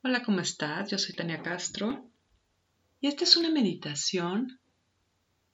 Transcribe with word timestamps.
Hola, 0.00 0.22
¿cómo 0.22 0.38
estás? 0.40 0.92
Yo 0.92 0.96
soy 0.96 1.16
Tania 1.16 1.42
Castro 1.42 2.08
y 3.00 3.08
esta 3.08 3.24
es 3.24 3.36
una 3.36 3.50
meditación 3.50 4.60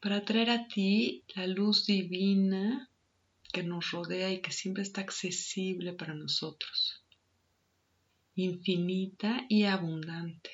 para 0.01 0.23
traer 0.23 0.51
a 0.51 0.69
ti 0.69 1.25
la 1.35 1.47
luz 1.47 1.87
divina 1.87 2.91
que 3.55 3.63
nos 3.63 3.91
rodea 3.91 4.31
y 4.31 4.43
que 4.43 4.53
siempre 4.53 4.83
está 4.83 5.01
accesible 5.01 5.95
para 5.95 6.13
nosotros, 6.13 7.03
infinita 8.35 9.47
y 9.49 9.65
abundante. 9.65 10.51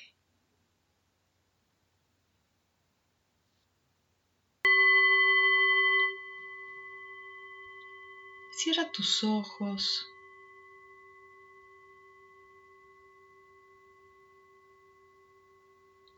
Cierra 8.53 8.89
tus 8.93 9.21
ojos 9.25 10.07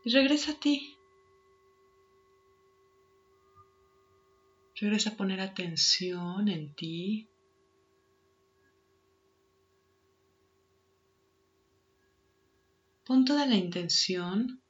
y 0.04 0.10
regresa 0.10 0.52
a 0.52 0.60
ti. 0.60 0.98
Regresa 4.76 5.10
a 5.10 5.16
poner 5.16 5.40
atención 5.40 6.48
en 6.48 6.74
ti. 6.74 7.30
Pon 13.06 13.24
toda 13.24 13.46
la 13.46 13.54
intención 13.54 14.60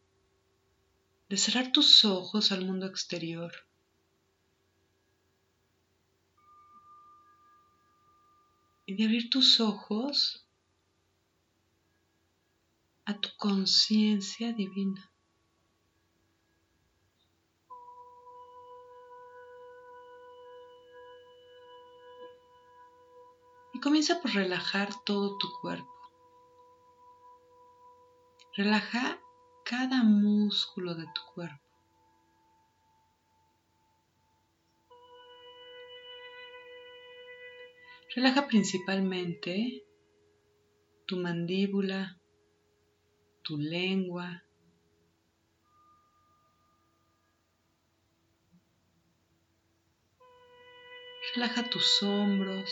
de 1.28 1.36
cerrar 1.36 1.72
tus 1.72 2.04
ojos 2.04 2.52
al 2.52 2.64
mundo 2.64 2.86
exterior. 2.86 3.52
Y 8.86 8.94
de 8.96 9.04
abrir 9.04 9.30
tus 9.30 9.60
ojos 9.60 10.46
a 13.06 13.18
tu 13.18 13.30
conciencia 13.36 14.52
divina. 14.52 15.13
Comienza 23.84 24.22
por 24.22 24.32
relajar 24.32 24.88
todo 25.04 25.36
tu 25.36 25.46
cuerpo. 25.60 25.92
Relaja 28.56 29.20
cada 29.62 30.02
músculo 30.02 30.94
de 30.94 31.04
tu 31.14 31.20
cuerpo. 31.34 31.68
Relaja 38.16 38.46
principalmente 38.46 39.84
tu 41.04 41.18
mandíbula, 41.18 42.18
tu 43.42 43.58
lengua, 43.58 44.40
Relaja 51.34 51.68
tus 51.68 52.00
hombros, 52.02 52.70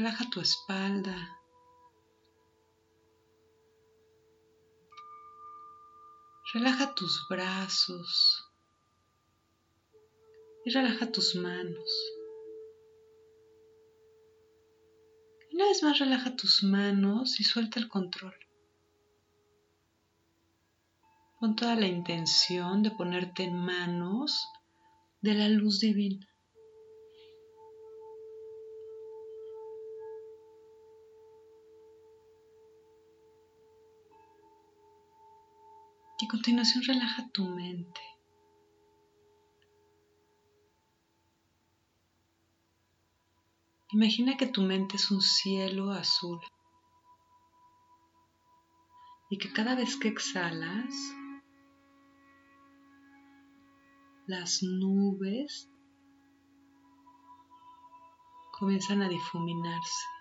Relaja 0.00 0.30
tu 0.30 0.40
espalda. 0.40 1.14
Relaja 6.54 6.94
tus 6.94 7.26
brazos 7.28 8.50
y 10.64 10.70
relaja 10.70 11.12
tus 11.12 11.34
manos. 11.34 11.90
Una 15.52 15.66
vez 15.66 15.82
más 15.82 15.98
relaja 15.98 16.34
tus 16.34 16.62
manos 16.62 17.38
y 17.38 17.44
suelta 17.44 17.78
el 17.78 17.88
control. 17.88 18.36
Con 21.38 21.56
toda 21.56 21.76
la 21.76 21.88
intención 21.88 22.82
de 22.82 22.90
ponerte 22.92 23.42
en 23.44 23.54
manos 23.54 24.48
de 25.20 25.34
la 25.34 25.50
luz 25.50 25.78
divina. 25.78 26.26
Continuación 36.30 36.84
relaja 36.84 37.28
tu 37.32 37.44
mente. 37.44 38.00
Imagina 43.92 44.36
que 44.36 44.46
tu 44.46 44.62
mente 44.62 44.94
es 44.94 45.10
un 45.10 45.20
cielo 45.20 45.90
azul 45.90 46.38
y 49.28 49.38
que 49.38 49.52
cada 49.52 49.74
vez 49.74 49.96
que 49.96 50.06
exhalas, 50.06 50.94
las 54.26 54.62
nubes 54.62 55.68
comienzan 58.56 59.02
a 59.02 59.08
difuminarse. 59.08 60.19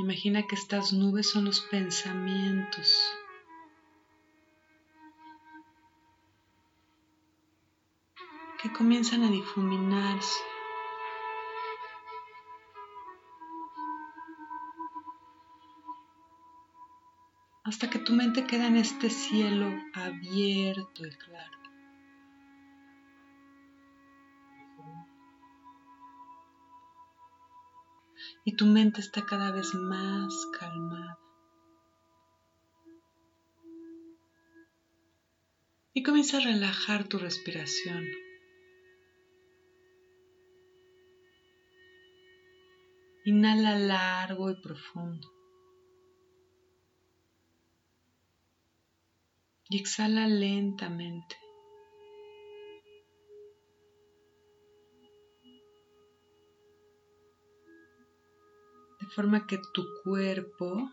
Imagina 0.00 0.46
que 0.46 0.54
estas 0.54 0.94
nubes 0.94 1.28
son 1.30 1.44
los 1.44 1.60
pensamientos. 1.60 2.90
que 8.62 8.70
comienzan 8.74 9.22
a 9.22 9.30
difuminarse. 9.30 10.38
hasta 17.64 17.88
que 17.88 18.00
tu 18.00 18.12
mente 18.12 18.46
queda 18.46 18.66
en 18.66 18.76
este 18.76 19.10
cielo 19.10 19.72
abierto 19.94 21.06
y 21.06 21.10
claro. 21.10 21.59
Y 28.44 28.56
tu 28.56 28.66
mente 28.66 29.00
está 29.00 29.26
cada 29.26 29.50
vez 29.50 29.74
más 29.74 30.34
calmada. 30.58 31.18
Y 35.92 36.02
comienza 36.02 36.38
a 36.38 36.40
relajar 36.40 37.08
tu 37.08 37.18
respiración. 37.18 38.04
Inhala 43.24 43.78
largo 43.78 44.50
y 44.50 44.60
profundo. 44.60 45.28
Y 49.68 49.78
exhala 49.78 50.26
lentamente. 50.26 51.36
Forma 59.10 59.46
que 59.46 59.58
tu 59.72 59.84
cuerpo, 60.04 60.90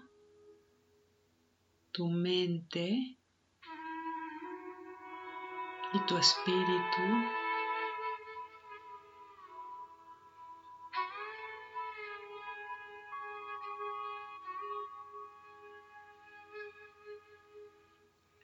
tu 1.92 2.10
mente 2.10 3.18
y 5.94 6.00
tu 6.08 6.18
espíritu 6.18 7.02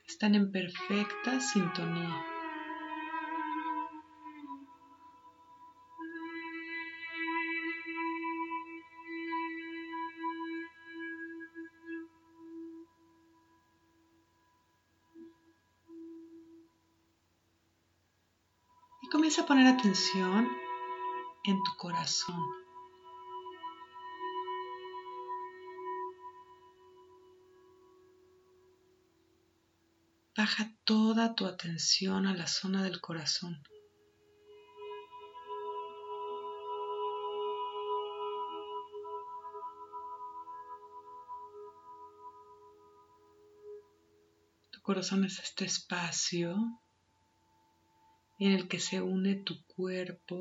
están 0.06 0.36
en 0.36 0.52
perfecta 0.52 1.40
sintonía. 1.40 2.33
Comienza 19.24 19.44
a 19.44 19.46
poner 19.46 19.68
atención 19.68 20.50
en 21.46 21.64
tu 21.64 21.78
corazón. 21.78 22.42
Baja 30.36 30.76
toda 30.84 31.36
tu 31.36 31.46
atención 31.46 32.28
a 32.28 32.34
la 32.34 32.48
zona 32.48 32.84
del 32.84 33.00
corazón. 33.00 33.64
Tu 44.72 44.82
corazón 44.82 45.24
es 45.24 45.40
este 45.40 45.64
espacio 45.64 46.83
en 48.46 48.52
el 48.52 48.68
que 48.68 48.78
se 48.78 49.02
une 49.02 49.36
tu 49.36 49.66
cuerpo 49.68 50.38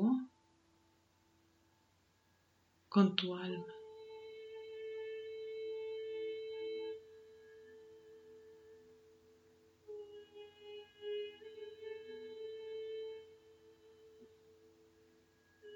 con 2.89 3.15
tu 3.15 3.33
alma. 3.33 3.73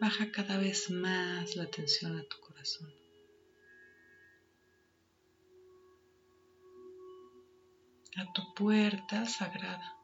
Baja 0.01 0.31
cada 0.31 0.57
vez 0.57 0.89
más 0.89 1.55
la 1.55 1.63
atención 1.63 2.17
a 2.17 2.23
tu 2.23 2.39
corazón. 2.41 2.93
A 8.17 8.33
tu 8.33 8.53
puerta 8.53 9.25
sagrada. 9.25 9.96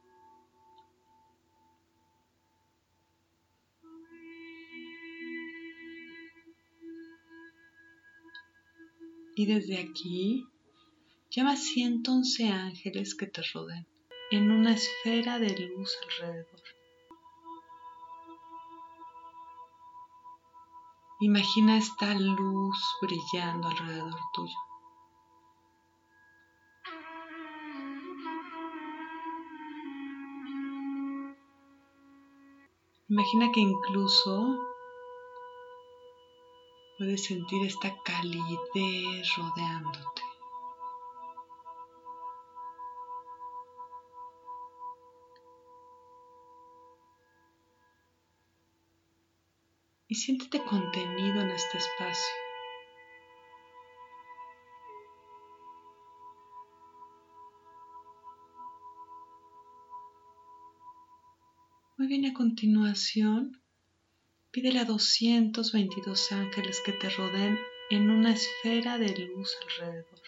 Y 9.35 9.45
desde 9.47 9.80
aquí 9.80 10.47
llama 11.31 11.56
111 11.56 12.50
ángeles 12.50 13.15
que 13.15 13.25
te 13.25 13.41
roden 13.53 13.88
en 14.31 14.51
una 14.51 14.74
esfera 14.74 15.39
de 15.39 15.57
luz 15.57 15.97
alrededor. 16.03 16.62
Imagina 21.19 21.77
esta 21.77 22.13
luz 22.13 22.77
brillando 23.01 23.69
alrededor 23.69 24.19
tuyo. 24.33 24.57
Imagina 33.09 33.51
que 33.53 33.62
incluso 33.62 34.72
Puedes 37.03 37.25
sentir 37.25 37.65
esta 37.67 37.94
calidez 38.05 39.27
rodeándote. 39.35 40.21
Y 50.07 50.15
siéntete 50.15 50.63
contenido 50.63 51.41
en 51.41 51.50
este 51.50 51.77
espacio. 51.77 52.33
Muy 61.97 62.07
bien, 62.07 62.27
a 62.27 62.33
continuación 62.33 63.62
Pídele 64.53 64.81
a 64.81 64.85
222 64.85 66.31
ángeles 66.31 66.79
que 66.85 66.94
te 66.94 67.09
rodeen 67.09 67.57
en 67.89 68.11
una 68.11 68.33
esfera 68.33 69.00
de 69.00 69.09
luz 69.17 69.57
alrededor. 69.63 70.21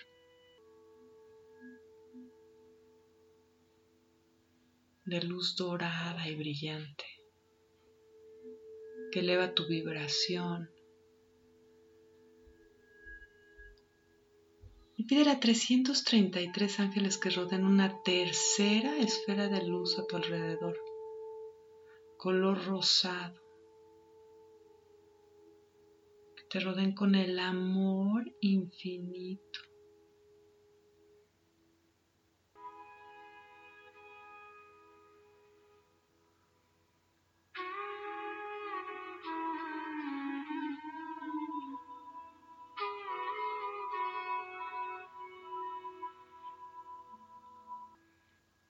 De 5.05 5.21
luz 5.21 5.55
dorada 5.55 6.27
y 6.27 6.35
brillante, 6.35 7.05
que 9.11 9.19
eleva 9.19 9.53
tu 9.53 9.67
vibración. 9.67 10.71
Y 14.97 15.03
pídele 15.03 15.29
a 15.29 15.39
333 15.39 16.79
ángeles 16.79 17.19
que 17.19 17.29
rodeen 17.29 17.63
una 17.63 18.01
tercera 18.01 18.97
esfera 18.97 19.49
de 19.49 19.67
luz 19.67 19.99
a 19.99 20.07
tu 20.07 20.15
alrededor, 20.15 20.75
color 22.17 22.65
rosado 22.65 23.44
te 26.55 26.61
roden 26.61 26.93
con 26.93 27.15
el 27.15 27.37
amor 27.37 28.23
infinito. 28.39 29.59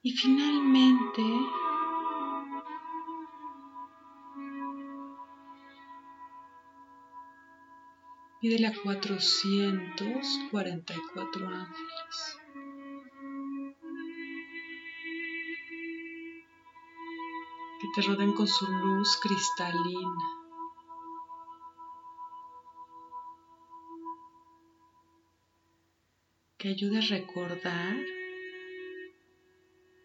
Y 0.02 0.12
finalmente 0.14 1.22
Pídele 8.48 8.68
a 8.68 8.74
444 8.80 11.48
ángeles. 11.48 12.40
Que 17.80 17.88
te 17.96 18.02
rodeen 18.08 18.34
con 18.34 18.48
su 18.48 18.68
luz 18.68 19.20
cristalina. 19.20 20.26
Que 26.60 26.70
ayude 26.70 27.00
a 27.00 27.02
recordar 27.02 27.98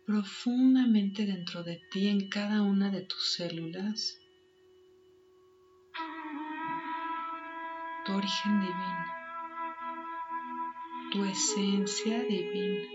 profundamente 0.06 1.26
dentro 1.26 1.62
de 1.62 1.78
ti 1.90 2.08
en 2.08 2.30
cada 2.30 2.62
una 2.62 2.90
de 2.90 3.02
tus 3.02 3.34
células 3.34 4.19
tu 8.04 8.12
origen 8.14 8.60
divino, 8.60 9.04
tu 11.10 11.24
esencia 11.24 12.22
divina. 12.22 12.88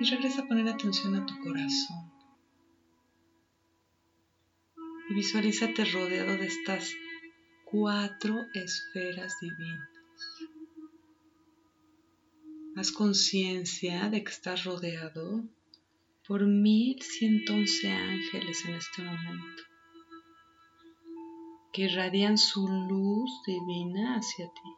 Y 0.00 0.04
regresa 0.04 0.42
a 0.42 0.46
poner 0.46 0.66
atención 0.66 1.14
a 1.14 1.26
tu 1.26 1.38
corazón. 1.40 2.10
Y 5.10 5.14
visualízate 5.14 5.84
rodeado 5.84 6.38
de 6.38 6.46
estas 6.46 6.94
cuatro 7.70 8.46
esferas 8.52 9.36
divinas. 9.40 9.88
Haz 12.74 12.90
conciencia 12.90 14.08
de 14.10 14.24
que 14.24 14.30
estás 14.30 14.64
rodeado 14.64 15.44
por 16.26 16.44
1111 16.46 17.92
ángeles 17.92 18.64
en 18.64 18.74
este 18.74 19.02
momento 19.02 19.62
que 21.72 21.82
irradian 21.82 22.36
su 22.38 22.66
luz 22.66 23.30
divina 23.46 24.16
hacia 24.16 24.46
ti. 24.46 24.70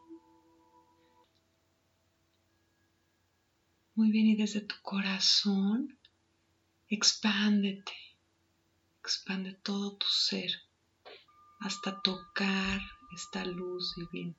Muy 3.95 4.11
bien, 4.11 4.27
y 4.27 4.35
desde 4.35 4.61
tu 4.61 4.75
corazón, 4.83 5.97
expándete, 6.89 7.93
expande 8.99 9.53
todo 9.53 9.97
tu 9.97 10.05
ser 10.07 10.51
hasta 11.63 12.01
tocar 12.01 12.81
esta 13.15 13.45
luz 13.45 13.95
divina, 13.95 14.35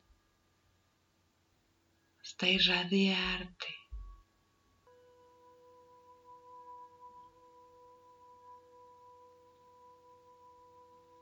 hasta 2.20 2.48
irradiarte. 2.48 3.74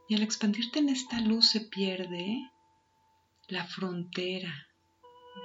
Y 0.09 0.17
al 0.17 0.23
expandirte 0.23 0.81
en 0.81 0.89
esta 0.89 1.21
luz 1.21 1.51
se 1.51 1.61
pierde 1.61 2.51
la 3.49 3.65
frontera 3.65 4.53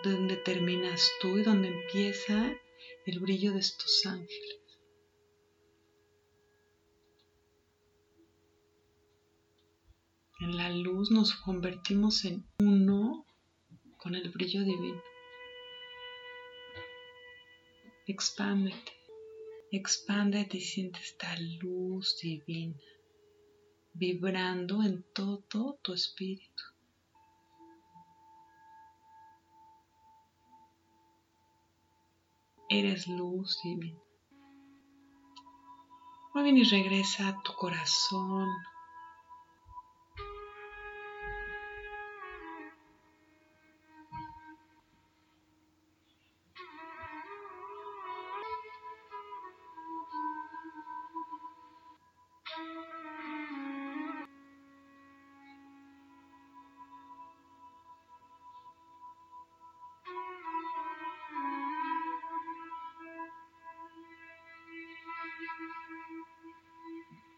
donde 0.04 0.38
terminas 0.38 1.02
tú 1.22 1.38
y 1.38 1.44
donde 1.44 1.70
empieza 1.70 2.52
el 3.06 3.20
brillo 3.20 3.54
de 3.54 3.60
estos 3.60 4.06
ángeles. 4.06 4.67
En 10.40 10.56
la 10.56 10.70
luz 10.70 11.10
nos 11.10 11.34
convertimos 11.34 12.24
en 12.26 12.46
uno 12.60 13.26
con 13.98 14.14
el 14.14 14.30
brillo 14.30 14.64
divino. 14.64 15.02
Expándete, 18.06 18.94
expándete 19.72 20.58
y 20.58 20.62
siente 20.62 21.00
esta 21.00 21.36
luz 21.62 22.18
divina 22.22 22.76
vibrando 23.96 24.84
en 24.84 25.04
todo 25.12 25.80
tu 25.82 25.94
espíritu. 25.94 26.64
Eres 32.70 33.08
luz 33.08 33.58
divina. 33.64 34.00
Muy 36.34 36.44
bien 36.44 36.58
y 36.58 36.64
regresa 36.64 37.30
a 37.30 37.42
tu 37.42 37.54
corazón, 37.54 38.48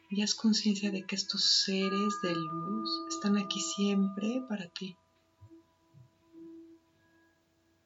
Y 0.10 0.24
haz 0.24 0.34
conciencia 0.34 0.92
de 0.92 1.04
que 1.06 1.16
estos 1.16 1.64
seres 1.66 2.14
de 2.24 2.34
luz 2.34 2.90
están 3.10 3.38
aquí 3.38 3.60
siempre 3.60 4.42
para 4.50 4.68
ti. 4.70 4.98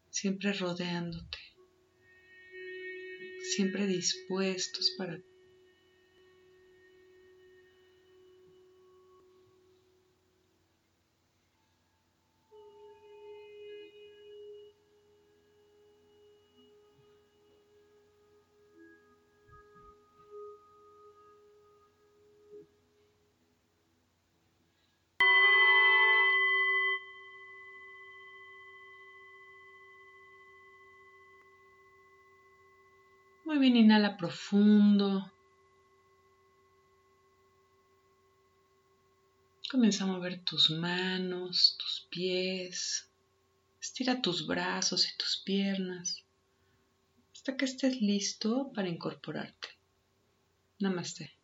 Siempre 0.09 0.53
rodeándote. 0.53 1.37
Siempre 3.55 3.87
dispuestos 3.87 4.93
para 4.97 5.17
ti 5.17 5.32
Muy 33.45 33.59
bien, 33.59 33.75
inhala 33.75 34.17
profundo. 34.17 35.31
Comienza 39.69 40.03
a 40.03 40.07
mover 40.07 40.43
tus 40.43 40.69
manos, 40.69 41.75
tus 41.79 42.07
pies. 42.09 43.09
Estira 43.81 44.21
tus 44.21 44.47
brazos 44.47 45.07
y 45.07 45.17
tus 45.17 45.41
piernas 45.43 46.23
hasta 47.43 47.57
que 47.57 47.65
estés 47.65 48.01
listo 48.01 48.71
para 48.73 48.87
incorporarte. 48.87 49.67
Namaste. 50.79 51.42